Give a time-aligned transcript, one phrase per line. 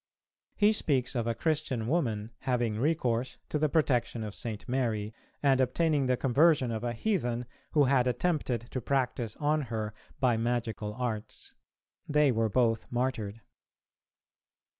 [0.55, 4.67] He speaks of a Christian woman having recourse to the protection of St.
[4.67, 9.93] Mary, and obtaining the conversion of a heathen who had attempted to practise on her
[10.19, 11.53] by magical arts.
[12.09, 13.41] They were both martyred.